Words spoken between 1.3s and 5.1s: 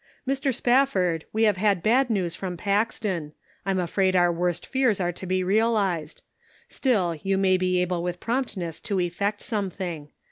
we have bad news from Pax ton. I'm afraid our worst fears